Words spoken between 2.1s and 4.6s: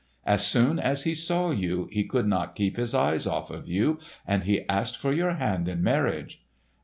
not keep these eyes off of you, and